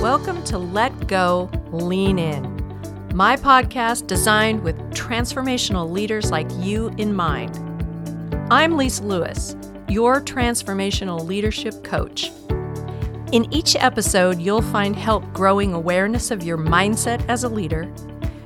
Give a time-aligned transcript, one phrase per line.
[0.00, 2.44] Welcome to Let Go, Lean In,
[3.14, 7.58] my podcast designed with transformational leaders like you in mind.
[8.48, 9.56] I'm Lisa Lewis,
[9.88, 12.30] your transformational leadership coach.
[13.32, 17.92] In each episode, you'll find help growing awareness of your mindset as a leader,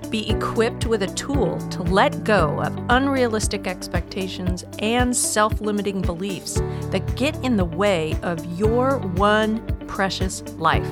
[0.09, 6.63] be equipped with a tool to let go of unrealistic expectations and self limiting beliefs
[6.85, 10.89] that get in the way of your one precious life.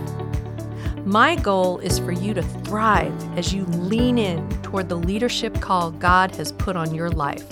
[1.06, 5.90] My goal is for you to thrive as you lean in toward the leadership call
[5.90, 7.46] God has put on your life.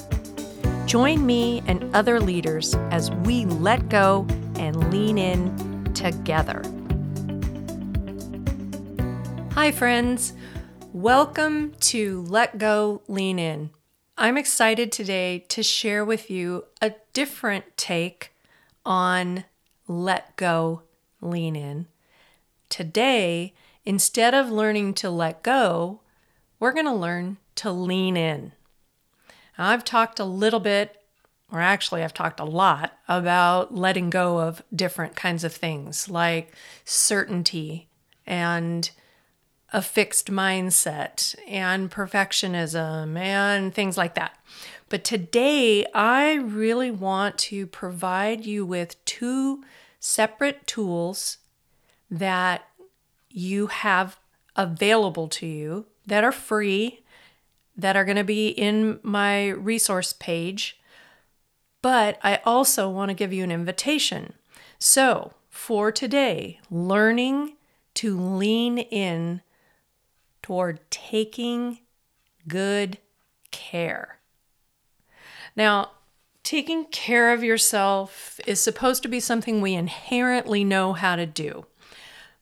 [0.85, 4.27] Join me and other leaders as we let go
[4.57, 6.63] and lean in together.
[9.55, 10.35] Hi, friends.
[10.93, 13.71] Welcome to Let Go, Lean In.
[14.19, 18.35] I'm excited today to share with you a different take
[18.85, 19.45] on
[19.87, 20.83] Let Go,
[21.23, 21.87] Lean In.
[22.69, 23.55] Today,
[23.85, 26.01] instead of learning to let go,
[26.61, 28.53] we're going to learn to lean in.
[29.57, 31.01] Now, I've talked a little bit,
[31.51, 36.55] or actually, I've talked a lot about letting go of different kinds of things like
[36.85, 37.89] certainty
[38.27, 38.91] and
[39.73, 44.37] a fixed mindset and perfectionism and things like that.
[44.89, 49.65] But today, I really want to provide you with two
[50.01, 51.39] separate tools
[52.11, 52.69] that
[53.31, 54.19] you have
[54.57, 57.01] available to you that are free,
[57.77, 60.81] that are going to be in my resource page.
[61.81, 64.33] But I also want to give you an invitation.
[64.79, 67.57] So, for today, learning
[67.95, 69.43] to lean in
[70.43, 71.79] toward taking
[72.49, 72.99] good
[73.51, 74.19] care.
[75.55, 75.91] Now,
[76.43, 81.67] taking care of yourself is supposed to be something we inherently know how to do.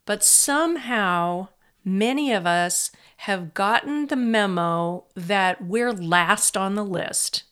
[0.07, 1.49] But somehow,
[1.85, 7.43] many of us have gotten the memo that we're last on the list.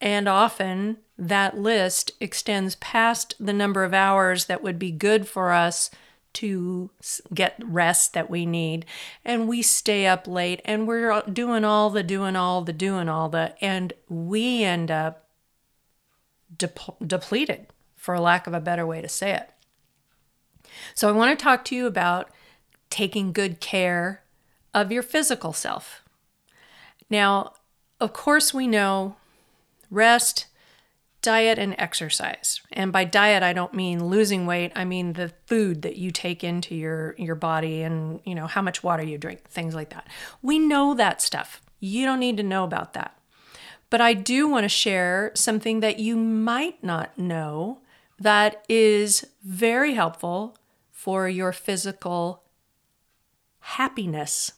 [0.00, 5.52] And often that list extends past the number of hours that would be good for
[5.52, 5.90] us
[6.32, 6.90] to
[7.34, 8.86] get rest that we need
[9.24, 13.28] and we stay up late and we're doing all the doing all the doing all
[13.28, 15.28] the and we end up
[17.04, 17.66] depleted
[17.96, 19.50] for lack of a better way to say it
[20.94, 22.30] so i want to talk to you about
[22.88, 24.22] taking good care
[24.74, 26.02] of your physical self
[27.08, 27.52] now
[28.00, 29.16] of course we know
[29.90, 30.46] rest
[31.22, 32.60] diet and exercise.
[32.72, 36.42] And by diet I don't mean losing weight, I mean the food that you take
[36.42, 40.08] into your your body and, you know, how much water you drink, things like that.
[40.42, 41.62] We know that stuff.
[41.78, 43.16] You don't need to know about that.
[43.90, 47.80] But I do want to share something that you might not know
[48.18, 50.56] that is very helpful
[51.00, 52.42] for your physical
[53.60, 54.52] happiness.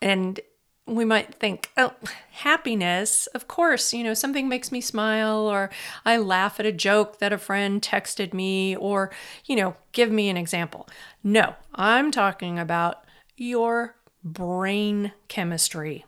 [0.00, 0.38] And
[0.86, 1.94] we might think, oh,
[2.30, 5.70] happiness, of course, you know, something makes me smile, or
[6.04, 9.10] I laugh at a joke that a friend texted me, or,
[9.44, 10.88] you know, give me an example.
[11.24, 13.04] No, I'm talking about
[13.36, 16.04] your brain chemistry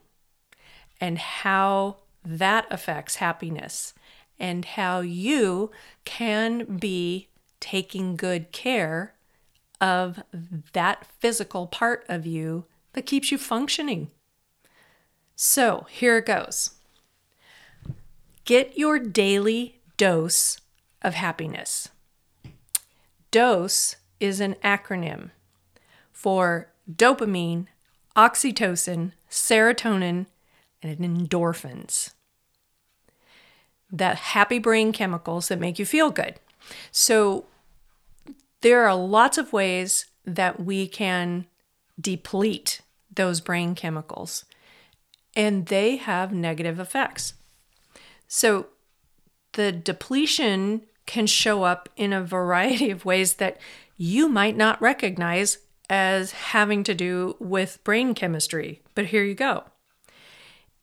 [1.00, 3.92] and how that affects happiness
[4.38, 5.72] and how you
[6.04, 7.26] can be
[7.60, 9.14] taking good care
[9.80, 10.22] of
[10.72, 14.10] that physical part of you that keeps you functioning
[15.36, 16.72] so here it goes
[18.44, 20.58] get your daily dose
[21.02, 21.90] of happiness.
[23.30, 25.30] DOSE is an acronym
[26.12, 27.66] for dopamine,
[28.16, 30.26] oxytocin, serotonin,
[30.82, 32.14] and endorphins.
[33.92, 36.40] The happy brain chemicals that make you feel good.
[36.90, 37.46] So,
[38.60, 41.46] there are lots of ways that we can
[42.00, 42.80] deplete
[43.14, 44.44] those brain chemicals
[45.34, 47.34] and they have negative effects.
[48.26, 48.66] So
[49.52, 53.58] the depletion can show up in a variety of ways that
[53.96, 58.82] you might not recognize as having to do with brain chemistry.
[58.94, 59.64] But here you go.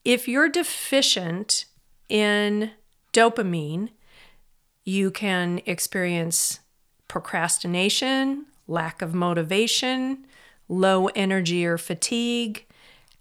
[0.03, 1.65] If you're deficient
[2.09, 2.71] in
[3.13, 3.89] dopamine,
[4.85, 6.59] you can experience
[7.07, 10.25] procrastination, lack of motivation,
[10.69, 12.65] low energy or fatigue,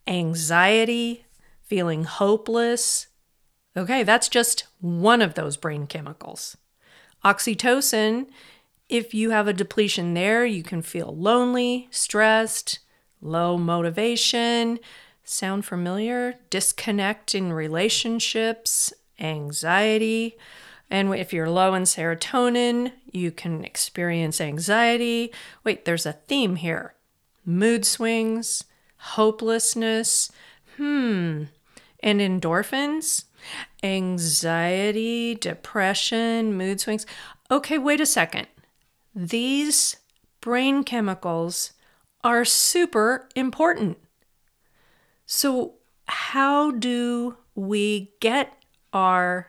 [0.07, 1.25] anxiety,
[1.63, 3.09] feeling hopeless.
[3.77, 6.57] Okay, that's just one of those brain chemicals.
[7.25, 8.27] Oxytocin,
[8.89, 12.81] if you have a depletion there, you can feel lonely, stressed,
[13.23, 14.79] low motivation.
[15.25, 16.35] Sound familiar?
[16.51, 20.37] Disconnect in relationships, anxiety.
[20.95, 25.33] And if you're low in serotonin, you can experience anxiety.
[25.65, 26.95] Wait, there's a theme here
[27.45, 28.63] mood swings,
[28.99, 30.31] hopelessness,
[30.77, 31.47] hmm,
[32.01, 33.25] and endorphins,
[33.83, 37.07] anxiety, depression, mood swings.
[37.51, 38.47] Okay, wait a second.
[39.13, 39.97] These
[40.41, 41.73] brain chemicals
[42.23, 43.99] are super important.
[45.27, 45.75] So,
[46.07, 48.63] how do we get
[48.93, 49.49] our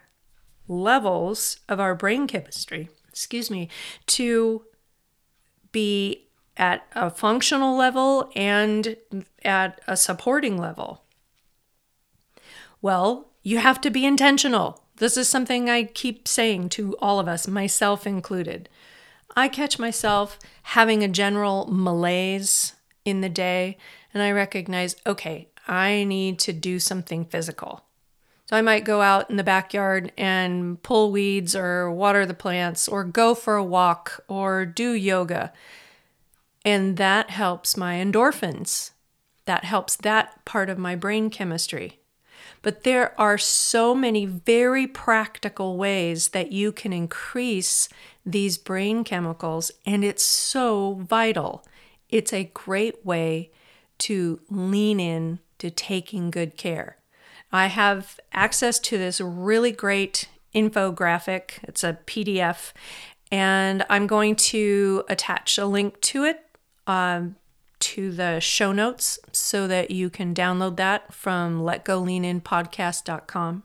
[0.67, 3.69] levels of our brain chemistry, excuse me,
[4.07, 4.63] to
[5.71, 6.27] be
[6.57, 8.95] at a functional level and
[9.43, 11.03] at a supporting level?
[12.81, 14.83] Well, you have to be intentional.
[14.97, 18.69] This is something I keep saying to all of us, myself included.
[19.35, 22.73] I catch myself having a general malaise
[23.03, 23.77] in the day,
[24.13, 27.84] and I recognize, okay, I need to do something physical.
[28.45, 32.87] So I might go out in the backyard and pull weeds or water the plants
[32.87, 35.51] or go for a walk or do yoga.
[36.63, 38.91] And that helps my endorphins.
[39.45, 41.99] That helps that part of my brain chemistry.
[42.61, 47.89] But there are so many very practical ways that you can increase
[48.25, 51.63] these brain chemicals, and it's so vital.
[52.09, 53.51] It's a great way
[53.99, 56.97] to lean in to taking good care.
[57.51, 61.63] I have access to this really great infographic.
[61.63, 62.73] It's a PDF,
[63.31, 66.45] and I'm going to attach a link to it
[66.87, 67.35] um,
[67.79, 73.63] to the show notes so that you can download that from letgoleaninpodcast.com.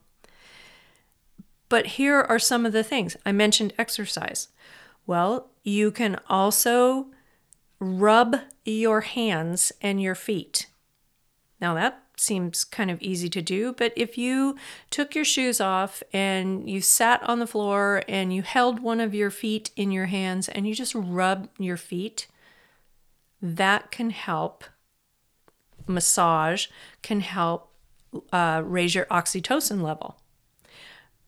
[1.69, 3.17] But here are some of the things.
[3.25, 4.49] I mentioned exercise.
[5.07, 7.07] Well, you can also
[7.79, 10.67] rub your hands and your feet.
[11.61, 14.57] Now, that seems kind of easy to do, but if you
[14.91, 19.15] took your shoes off and you sat on the floor and you held one of
[19.15, 22.27] your feet in your hands and you just rub your feet,
[23.43, 24.65] that can help.
[25.87, 26.67] Massage
[27.03, 27.73] can help
[28.33, 30.17] uh, raise your oxytocin level.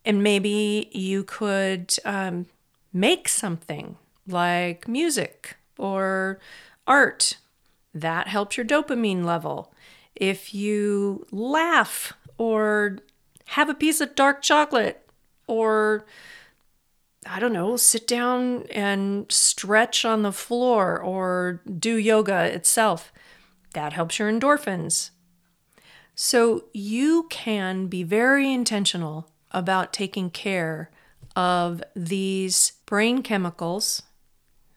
[0.04, 2.46] And maybe you could um,
[2.92, 3.96] make something
[4.26, 6.40] like music or
[6.86, 7.36] art.
[7.94, 9.72] That helps your dopamine level.
[10.14, 12.98] If you laugh or
[13.46, 15.08] have a piece of dark chocolate
[15.46, 16.06] or
[17.26, 23.12] I don't know, sit down and stretch on the floor or do yoga itself.
[23.74, 25.10] That helps your endorphins.
[26.14, 30.90] So you can be very intentional about taking care
[31.36, 34.02] of these brain chemicals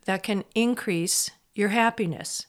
[0.06, 2.46] that can increase your happiness.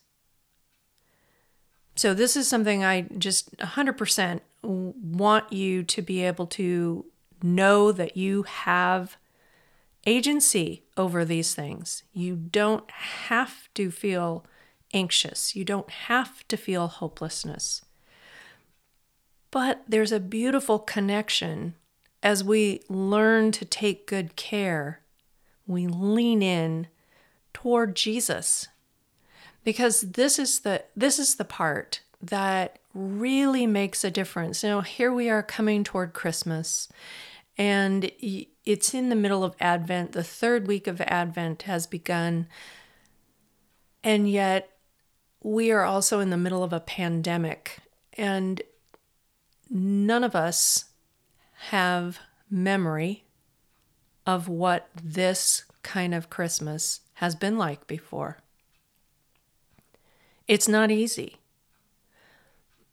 [1.97, 7.07] So, this is something I just 100% want you to be able to
[7.43, 9.17] know that you have
[10.07, 12.03] agency over these things.
[12.13, 14.45] You don't have to feel
[14.93, 17.83] anxious, you don't have to feel hopelessness.
[19.51, 21.75] But there's a beautiful connection
[22.23, 25.01] as we learn to take good care.
[25.67, 26.89] We lean in
[27.55, 28.69] toward Jesus.
[29.67, 34.63] Because this is the this is the part that really makes a difference.
[34.63, 36.89] You know, here we are coming toward Christmas
[37.59, 38.11] and
[38.65, 40.13] it's in the middle of Advent.
[40.13, 42.47] The third week of Advent has begun.
[44.05, 44.71] And yet,
[45.43, 47.79] we are also in the middle of a pandemic.
[48.13, 48.63] And
[49.69, 50.87] none of us
[51.71, 53.25] have memory
[54.27, 58.39] of what this kind of Christmas has been like before.
[60.49, 61.39] It's not easy.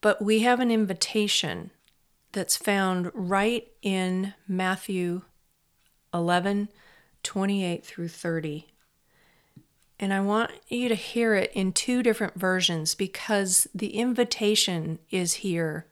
[0.02, 1.72] But we have an invitation
[2.32, 5.22] that's found right in Matthew
[6.14, 6.70] 11
[7.24, 8.68] 28 through 30.
[9.98, 15.36] And I want you to hear it in two different versions because the invitation is
[15.36, 15.86] here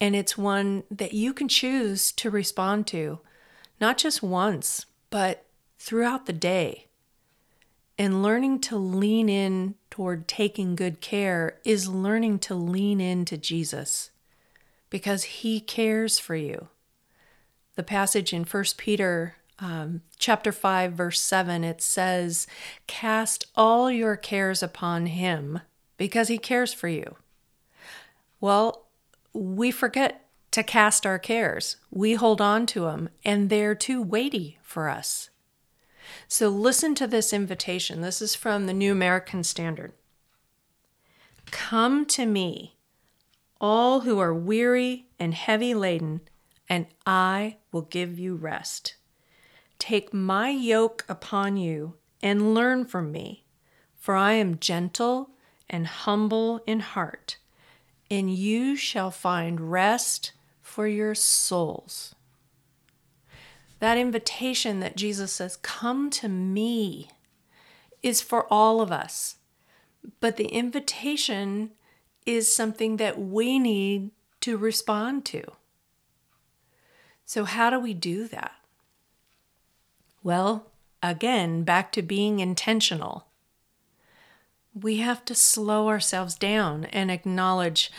[0.00, 3.20] and it's one that you can choose to respond to,
[3.80, 5.44] not just once, but
[5.78, 6.83] throughout the day.
[7.96, 14.10] And learning to lean in toward taking good care is learning to lean into Jesus
[14.90, 16.68] because he cares for you.
[17.76, 22.48] The passage in 1 Peter um, chapter 5 verse 7 it says
[22.88, 25.60] cast all your cares upon him
[25.96, 27.16] because he cares for you.
[28.40, 28.86] Well
[29.32, 31.76] we forget to cast our cares.
[31.90, 35.30] We hold on to them and they're too weighty for us
[36.28, 38.00] so listen to this invitation.
[38.00, 39.92] This is from the New American Standard.
[41.50, 42.76] Come to me,
[43.60, 46.20] all who are weary and heavy laden,
[46.68, 48.96] and I will give you rest.
[49.78, 53.44] Take my yoke upon you and learn from me,
[53.98, 55.30] for I am gentle
[55.68, 57.36] and humble in heart,
[58.10, 60.32] and you shall find rest
[60.62, 62.13] for your souls.
[63.80, 67.10] That invitation that Jesus says, Come to me,
[68.02, 69.36] is for all of us.
[70.20, 71.70] But the invitation
[72.26, 74.10] is something that we need
[74.42, 75.42] to respond to.
[77.24, 78.52] So, how do we do that?
[80.22, 80.70] Well,
[81.02, 83.26] again, back to being intentional.
[84.74, 87.90] We have to slow ourselves down and acknowledge,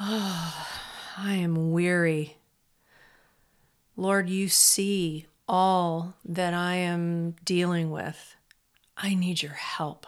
[0.00, 0.66] oh,
[1.16, 2.37] I am weary.
[3.98, 8.36] Lord, you see all that I am dealing with.
[8.96, 10.06] I need your help.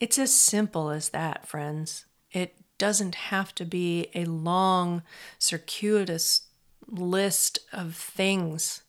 [0.00, 2.06] It's as simple as that, friends.
[2.32, 5.04] It doesn't have to be a long,
[5.38, 6.48] circuitous
[6.88, 8.82] list of things.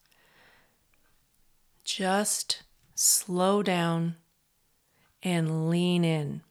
[1.83, 2.63] Just
[2.95, 4.15] slow down
[5.21, 6.41] and lean in.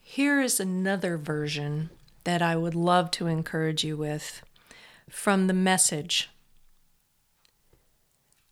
[0.00, 1.90] Here is another version
[2.30, 4.42] that I would love to encourage you with
[5.08, 6.30] from the message.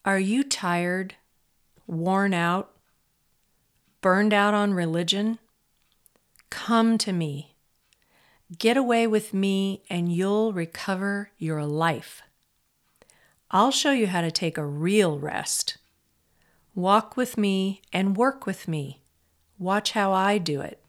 [0.04, 1.14] Are you tired,
[1.86, 2.72] worn out,
[4.00, 5.38] burned out on religion?
[6.50, 7.54] Come to me.
[8.58, 12.22] Get away with me, and you'll recover your life.
[13.52, 15.76] I'll show you how to take a real rest.
[16.74, 19.02] Walk with me and work with me.
[19.56, 20.82] Watch how I do it.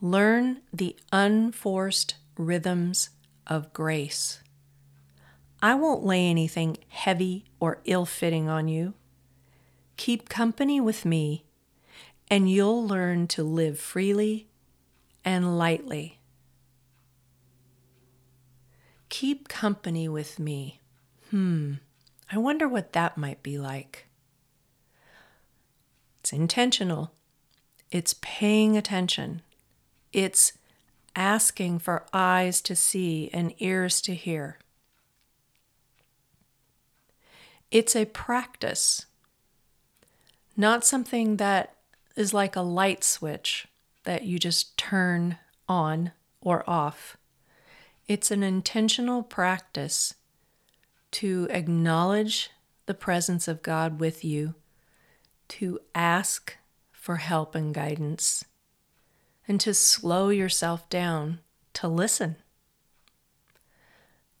[0.00, 3.10] Learn the unforced rhythms
[3.48, 4.40] of grace.
[5.60, 8.94] I won't lay anything heavy or ill fitting on you.
[9.96, 11.44] Keep company with me,
[12.30, 14.46] and you'll learn to live freely
[15.24, 16.20] and lightly.
[19.08, 20.80] Keep company with me.
[21.30, 21.74] Hmm,
[22.30, 24.06] I wonder what that might be like.
[26.20, 27.10] It's intentional,
[27.90, 29.42] it's paying attention
[30.12, 30.52] it's
[31.14, 34.58] asking for eyes to see and ears to hear.
[37.70, 39.06] It's a practice,
[40.56, 41.74] not something that
[42.16, 43.66] is like a light switch
[44.04, 45.38] that you just turn
[45.68, 47.16] on or off.
[48.06, 50.14] It's an intentional practice
[51.10, 52.50] to acknowledge
[52.86, 54.54] the presence of God with you,
[55.48, 56.56] to ask
[56.90, 58.44] for help and guidance,
[59.48, 61.40] and to slow yourself down
[61.72, 62.36] to listen.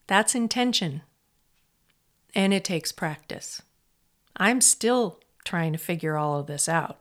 [0.06, 1.02] That's intention.
[2.34, 3.62] And it takes practice.
[4.36, 6.98] I'm still trying to figure all of this out.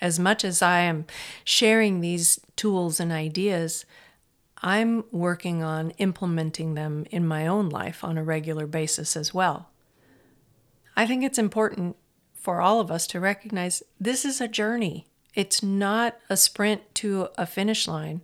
[0.00, 1.06] As much as I am
[1.44, 3.86] sharing these tools and ideas,
[4.58, 9.70] I'm working on implementing them in my own life on a regular basis as well.
[10.96, 11.96] I think it's important
[12.34, 15.06] for all of us to recognize this is a journey.
[15.36, 18.22] It's not a sprint to a finish line.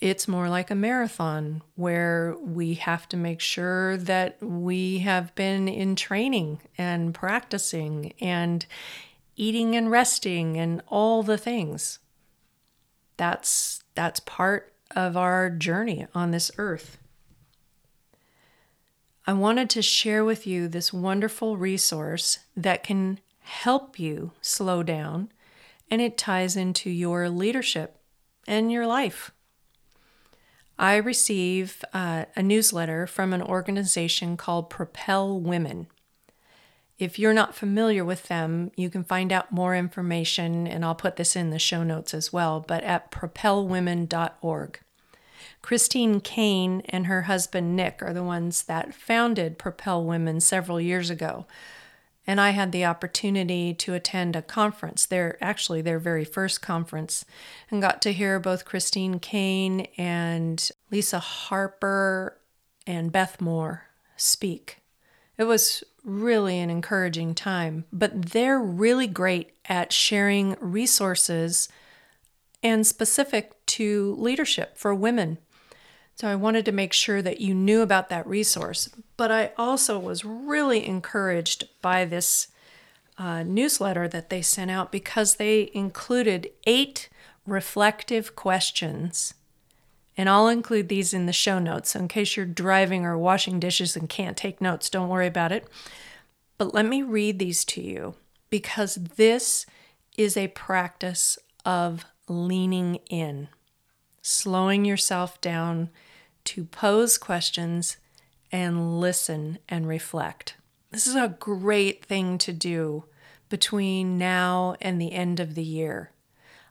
[0.00, 5.68] It's more like a marathon where we have to make sure that we have been
[5.68, 8.66] in training and practicing and
[9.36, 12.00] eating and resting and all the things.
[13.16, 16.98] That's that's part of our journey on this earth.
[19.24, 25.30] I wanted to share with you this wonderful resource that can help you slow down
[25.90, 27.98] and it ties into your leadership
[28.46, 29.32] and your life.
[30.78, 35.86] I receive uh, a newsletter from an organization called Propel Women.
[36.98, 41.16] If you're not familiar with them, you can find out more information, and I'll put
[41.16, 44.80] this in the show notes as well, but at propelwomen.org.
[45.62, 51.10] Christine Caine and her husband Nick are the ones that founded Propel Women several years
[51.10, 51.46] ago
[52.26, 57.24] and I had the opportunity to attend a conference, their actually their very first conference,
[57.70, 62.38] and got to hear both Christine Caine and Lisa Harper
[62.86, 63.84] and Beth Moore
[64.16, 64.78] speak.
[65.38, 71.68] It was really an encouraging time, but they're really great at sharing resources
[72.62, 75.38] and specific to leadership for women
[76.16, 78.88] so I wanted to make sure that you knew about that resource.
[79.18, 82.48] But I also was really encouraged by this
[83.18, 87.10] uh, newsletter that they sent out because they included eight
[87.46, 89.34] reflective questions.
[90.16, 91.90] And I'll include these in the show notes.
[91.90, 95.52] So in case you're driving or washing dishes and can't take notes, don't worry about
[95.52, 95.68] it.
[96.56, 98.14] But let me read these to you
[98.48, 99.66] because this
[100.16, 103.48] is a practice of leaning in,
[104.22, 105.90] slowing yourself down
[106.46, 107.96] to pose questions
[108.50, 110.56] and listen and reflect.
[110.90, 113.04] This is a great thing to do
[113.48, 116.12] between now and the end of the year.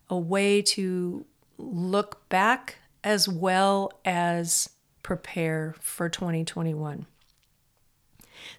[0.10, 1.26] A way to
[1.58, 4.70] look back as well as
[5.04, 7.06] prepare for 2021.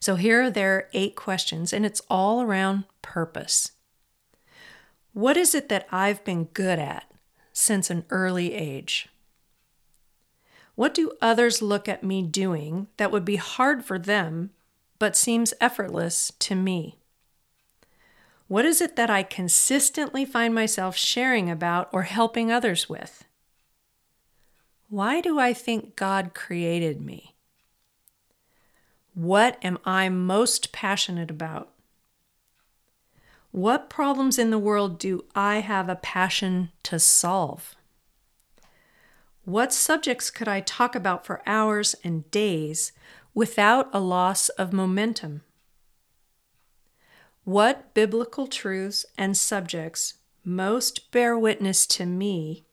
[0.00, 3.72] So here are their eight questions, and it's all around purpose.
[5.12, 7.10] What is it that I've been good at
[7.52, 9.08] since an early age?
[10.76, 14.50] What do others look at me doing that would be hard for them
[14.98, 16.98] but seems effortless to me?
[18.46, 23.24] What is it that I consistently find myself sharing about or helping others with?
[24.88, 27.34] Why do I think God created me?
[29.14, 31.72] What am I most passionate about?
[33.50, 37.74] What problems in the world do I have a passion to solve?
[39.46, 42.90] What subjects could I talk about for hours and days
[43.32, 45.42] without a loss of momentum?
[47.44, 52.64] What biblical truths and subjects most bear witness to me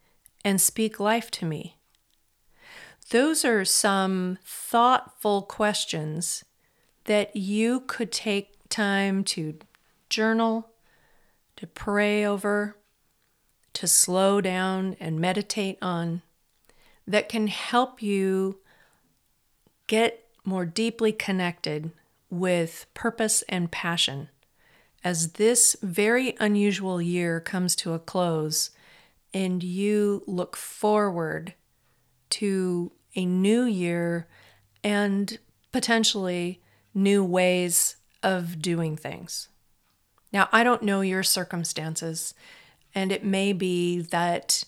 [0.44, 1.78] and speak life to me?
[3.12, 6.44] Those are some thoughtful questions
[7.04, 9.60] that you could take time to
[10.10, 10.72] journal,
[11.58, 12.78] to pray over,
[13.74, 16.24] to slow down and meditate on,
[17.08, 18.60] that can help you
[19.88, 21.92] get more deeply connected
[22.30, 24.30] with purpose and passion
[25.04, 28.72] as this very unusual year comes to a close
[29.34, 31.54] and you look forward
[32.30, 34.28] to a new year
[34.84, 35.40] and
[35.72, 36.62] potentially
[36.94, 39.50] new ways of doing things.
[40.32, 42.34] Now, I don't know your circumstances,
[42.96, 44.64] and it may be that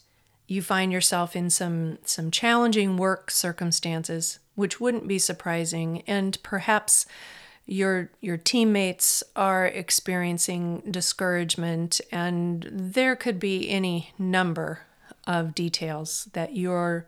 [0.48, 7.06] you find yourself in some some challenging work circumstances, which wouldn't be surprising, and perhaps
[7.66, 14.82] your your teammates are experiencing discouragement and there could be any number
[15.26, 17.08] of details that you're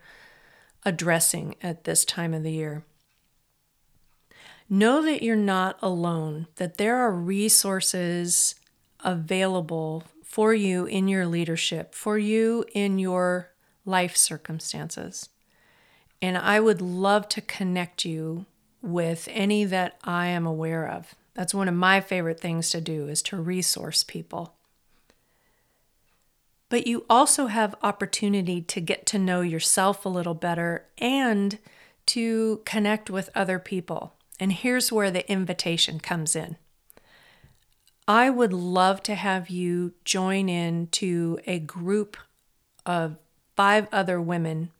[0.84, 2.84] addressing at this time of the year.
[4.70, 8.56] Know that you're not alone, that there are resources
[9.02, 13.50] available for you in your leadership, for you in your
[13.86, 15.30] life circumstances.
[16.22, 18.46] And I would love to connect you
[18.82, 21.16] with any that I am aware of.
[21.34, 24.54] That's one of my favorite things to do is to resource people.
[26.68, 31.58] But you also have opportunity to get to know yourself a little better and
[32.08, 34.14] to connect with other people.
[34.42, 36.58] And here's where the invitation comes in.
[38.08, 42.16] I would love to have you join in to a group
[42.86, 43.18] of
[43.58, 44.72] five other women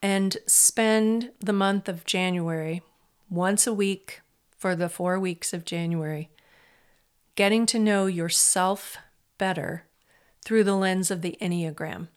[0.00, 2.80] and spend the month of January
[3.28, 4.22] once a week
[4.56, 6.30] for the four weeks of January,
[7.34, 8.96] getting to know yourself
[9.36, 9.84] better
[10.42, 12.08] through the lens of the Enneagram.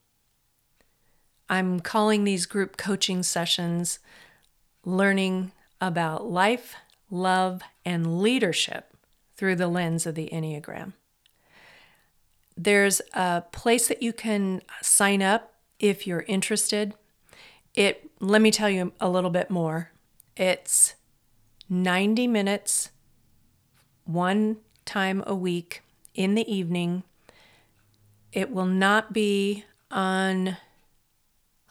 [1.49, 3.99] I'm calling these group coaching sessions
[4.85, 6.75] learning about life,
[7.09, 8.94] love, and leadership
[9.35, 10.93] through the lens of the Enneagram.
[12.57, 16.93] There's a place that you can sign up if you're interested.
[17.73, 19.91] It let me tell you a little bit more.
[20.37, 20.95] It's
[21.69, 22.91] 90 minutes
[24.05, 25.81] one time a week
[26.13, 27.03] in the evening.
[28.31, 30.57] It will not be on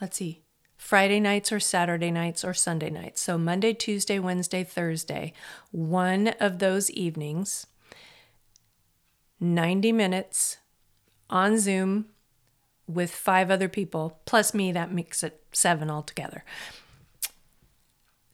[0.01, 0.44] let's see,
[0.85, 3.23] Friday nights or Saturday nights or Sunday nights.
[3.23, 5.33] So Monday, Tuesday, Wednesday, Thursday,
[5.71, 7.67] one of those evenings,
[9.41, 10.59] 90 minutes
[11.31, 12.11] on Zoom
[12.87, 16.45] with five other people, plus me, that makes it seven altogether.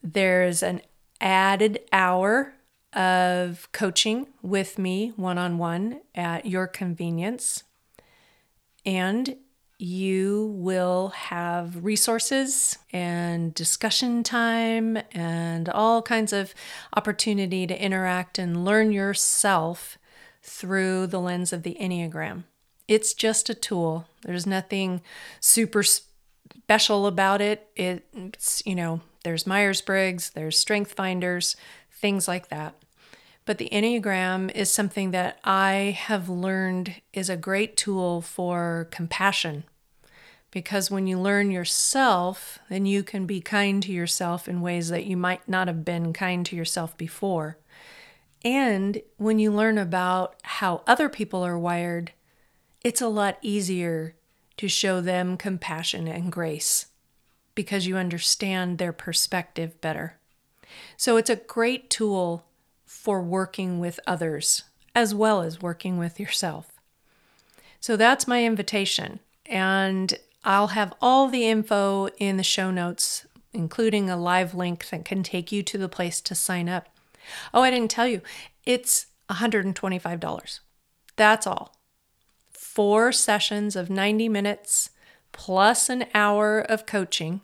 [0.03, 0.81] There's an
[1.21, 2.55] added hour
[2.93, 7.63] of coaching with me one on one at your convenience.
[8.85, 9.37] And
[9.81, 16.55] you will have resources and discussion time and all kinds of
[16.95, 19.97] opportunity to interact and learn yourself
[20.43, 22.45] through the lens of the Enneagram.
[22.89, 24.07] It's just a tool.
[24.23, 25.01] There's nothing
[25.41, 27.71] super special about it.
[27.75, 31.57] It's, you know, there's Myers Briggs, there's Strength Finders,
[31.91, 32.75] things like that.
[33.47, 39.65] But the Enneagram is something that I have learned is a great tool for compassion.
[40.51, 45.07] Because when you learn yourself, then you can be kind to yourself in ways that
[45.07, 47.59] you might not have been kind to yourself before.
[48.45, 52.13] And when you learn about how other people are wired,
[52.83, 54.17] it's a lot easier
[54.57, 56.87] to show them compassion and grace
[57.55, 60.19] because you understand their perspective better.
[60.97, 62.47] So it's a great tool
[62.85, 66.73] for working with others as well as working with yourself.
[67.81, 69.21] So that's my invitation.
[69.47, 75.05] And I'll have all the info in the show notes, including a live link that
[75.05, 76.89] can take you to the place to sign up.
[77.53, 78.23] Oh, I didn't tell you,
[78.65, 80.61] it's $125.
[81.17, 81.77] That's all.
[82.51, 84.91] Four sessions of 90 minutes
[85.33, 87.43] plus an hour of coaching.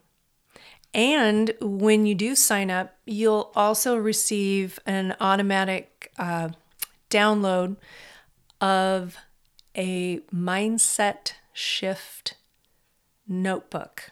[0.95, 6.51] And when you do sign up, you'll also receive an automatic uh,
[7.11, 7.77] download
[8.61, 9.19] of
[9.77, 12.35] a mindset shift
[13.29, 14.11] notebook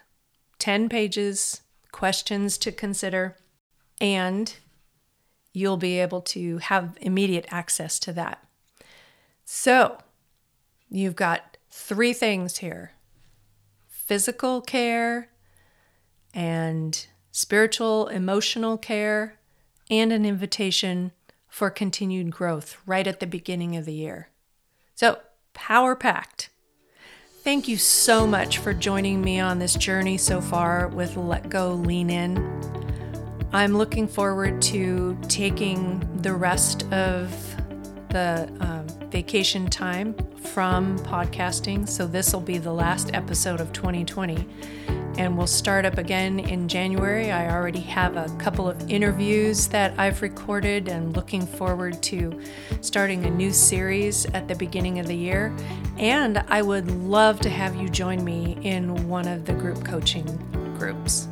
[0.58, 1.60] 10 pages,
[1.92, 3.36] questions to consider,
[4.00, 4.56] and
[5.52, 8.42] you'll be able to have immediate access to that.
[9.44, 9.98] So,
[10.88, 12.92] you've got three things here
[13.88, 15.28] physical care
[16.34, 19.38] and spiritual, emotional care,
[19.90, 21.12] and an invitation
[21.48, 24.28] for continued growth right at the beginning of the year.
[24.94, 25.18] So,
[25.52, 26.50] power packed.
[27.44, 31.74] Thank you so much for joining me on this journey so far with Let Go
[31.74, 32.38] Lean In.
[33.52, 37.30] I'm looking forward to taking the rest of
[38.08, 41.86] the um, vacation time from podcasting.
[41.86, 44.48] So, this will be the last episode of 2020
[45.16, 47.30] and we'll start up again in January.
[47.30, 52.40] I already have a couple of interviews that I've recorded and looking forward to
[52.80, 55.54] starting a new series at the beginning of the year.
[55.98, 60.26] And I would love to have you join me in one of the group coaching
[60.78, 61.28] groups.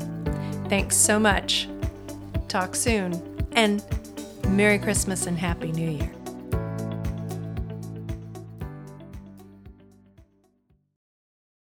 [0.69, 1.69] Thanks so much.
[2.49, 3.47] Talk soon.
[3.53, 3.85] And
[4.49, 6.22] Merry Christmas and Happy New Year.